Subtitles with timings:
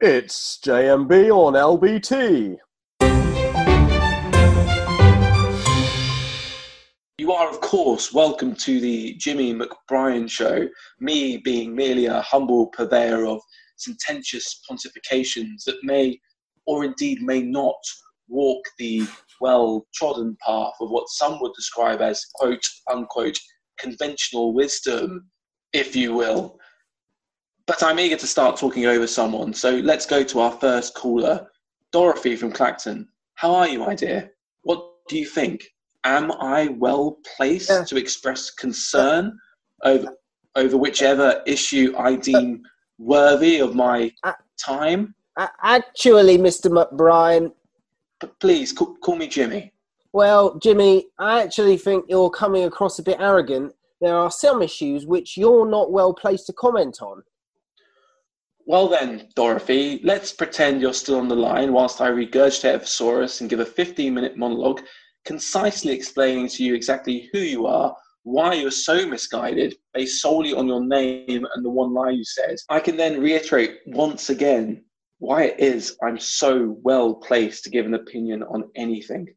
[0.00, 2.56] It's JMB on LBT.
[7.18, 10.68] You are, of course, welcome to the Jimmy McBrien Show,
[11.00, 13.40] me being merely a humble purveyor of
[13.76, 16.20] sententious pontifications that may,
[16.64, 17.82] or indeed may not,
[18.28, 19.04] walk the
[19.40, 23.40] well trodden path of what some would describe as quote unquote
[23.80, 25.28] conventional wisdom,
[25.72, 26.56] if you will.
[27.68, 31.46] But I'm eager to start talking over someone, so let's go to our first caller,
[31.92, 33.06] Dorothy from Clacton.
[33.34, 34.32] How are you, my dear?
[34.62, 35.68] What do you think?
[36.04, 37.84] Am I well placed Yeah.
[37.84, 39.38] to express concern
[39.84, 40.16] over
[40.56, 42.62] over whichever issue I deem
[42.98, 45.14] worthy of my Uh, time?
[45.62, 46.68] Actually, Mr.
[46.72, 47.52] McBrien,
[48.18, 49.72] But please call, call me Jimmy.
[50.12, 53.74] well, Jimmy, I actually think you're coming across a bit arrogant.
[54.00, 57.22] There are some issues which you're not well placed to comment on.
[58.68, 63.40] Well then, Dorothy, let's pretend you're still on the line whilst I regurgitate a thesaurus
[63.40, 64.82] and give a 15 minute monologue
[65.24, 70.68] concisely explaining to you exactly who you are, why you're so misguided, based solely on
[70.68, 72.56] your name and the one lie you said.
[72.68, 74.84] I can then reiterate once again
[75.18, 79.28] why it is I'm so well placed to give an opinion on anything.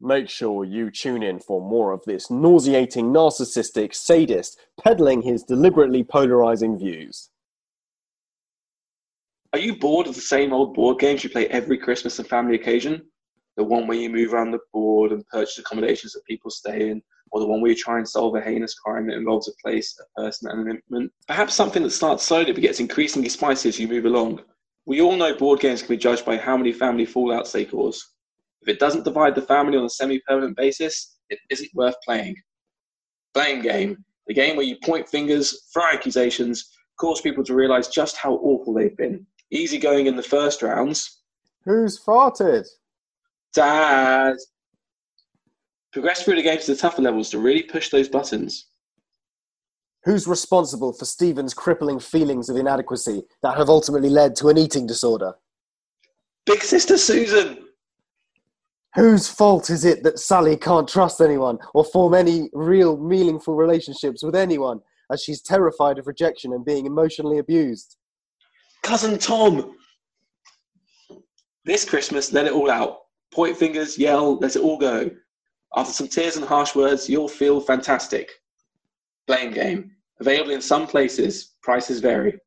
[0.00, 6.02] Make sure you tune in for more of this nauseating, narcissistic sadist peddling his deliberately
[6.02, 7.28] polarizing views.
[9.54, 12.54] Are you bored of the same old board games you play every Christmas and family
[12.54, 13.02] occasion?
[13.56, 17.02] The one where you move around the board and purchase accommodations that people stay in,
[17.30, 19.98] or the one where you try and solve a heinous crime that involves a place,
[19.98, 21.12] a person, and an implement?
[21.26, 24.42] Perhaps something that starts slowly but gets increasingly spicy as you move along.
[24.84, 28.06] We all know board games can be judged by how many family fallouts they cause.
[28.60, 32.36] If it doesn't divide the family on a semi permanent basis, it isn't worth playing.
[33.32, 38.18] Blame Game, the game where you point fingers, throw accusations, cause people to realize just
[38.18, 39.26] how awful they've been.
[39.50, 41.20] Easy going in the first rounds.
[41.64, 42.66] Who's farted?
[43.54, 44.36] Dad.
[45.92, 48.66] Progress through the game to the tougher levels to really push those buttons.
[50.04, 54.86] Who's responsible for Stephen's crippling feelings of inadequacy that have ultimately led to an eating
[54.86, 55.34] disorder?
[56.46, 57.66] Big Sister Susan.
[58.94, 64.22] Whose fault is it that Sally can't trust anyone or form any real meaningful relationships
[64.22, 64.80] with anyone
[65.12, 67.97] as she's terrified of rejection and being emotionally abused?
[68.88, 69.76] Cousin Tom.
[71.66, 73.00] This Christmas, let it all out.
[73.34, 75.10] Point fingers, yell, let it all go.
[75.76, 78.30] After some tears and harsh words, you'll feel fantastic.
[79.26, 79.90] Blame Game.
[80.20, 81.56] Available in some places.
[81.60, 82.38] Prices vary.